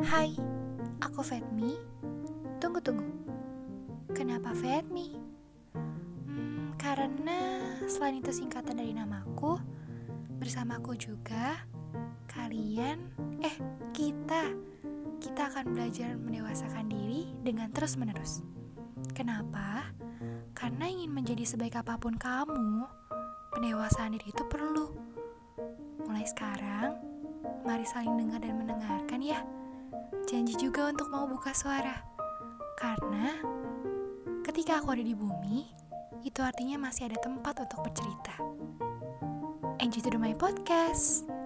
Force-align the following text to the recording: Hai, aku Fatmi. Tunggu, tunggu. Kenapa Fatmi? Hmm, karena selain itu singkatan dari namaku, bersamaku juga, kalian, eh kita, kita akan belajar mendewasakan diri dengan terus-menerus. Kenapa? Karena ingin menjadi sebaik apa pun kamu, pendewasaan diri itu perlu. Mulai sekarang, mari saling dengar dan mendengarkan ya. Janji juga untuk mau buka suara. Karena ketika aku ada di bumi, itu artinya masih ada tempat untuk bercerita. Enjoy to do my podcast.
Hai, 0.00 0.32
aku 1.04 1.20
Fatmi. 1.20 1.76
Tunggu, 2.56 2.80
tunggu. 2.80 3.04
Kenapa 4.16 4.56
Fatmi? 4.56 5.12
Hmm, 6.24 6.72
karena 6.80 7.60
selain 7.84 8.24
itu 8.24 8.32
singkatan 8.32 8.80
dari 8.80 8.96
namaku, 8.96 9.60
bersamaku 10.40 10.96
juga, 10.96 11.68
kalian, 12.32 13.12
eh 13.44 13.52
kita, 13.92 14.56
kita 15.20 15.52
akan 15.52 15.76
belajar 15.76 16.16
mendewasakan 16.16 16.88
diri 16.88 17.36
dengan 17.44 17.68
terus-menerus. 17.68 18.40
Kenapa? 19.12 19.84
Karena 20.56 20.88
ingin 20.88 21.12
menjadi 21.12 21.44
sebaik 21.44 21.76
apa 21.76 22.00
pun 22.00 22.16
kamu, 22.16 22.88
pendewasaan 23.52 24.16
diri 24.16 24.32
itu 24.32 24.48
perlu. 24.48 24.96
Mulai 26.08 26.24
sekarang, 26.24 26.96
mari 27.68 27.84
saling 27.84 28.16
dengar 28.16 28.40
dan 28.40 28.56
mendengarkan 28.56 29.20
ya. 29.20 29.44
Janji 30.28 30.54
juga 30.54 30.86
untuk 30.90 31.10
mau 31.10 31.26
buka 31.26 31.50
suara. 31.50 32.04
Karena 32.78 33.34
ketika 34.46 34.78
aku 34.78 34.94
ada 34.94 35.04
di 35.04 35.16
bumi, 35.16 35.66
itu 36.22 36.40
artinya 36.44 36.76
masih 36.76 37.08
ada 37.08 37.18
tempat 37.18 37.58
untuk 37.64 37.82
bercerita. 37.88 38.34
Enjoy 39.80 40.04
to 40.04 40.12
do 40.12 40.20
my 40.20 40.36
podcast. 40.36 41.39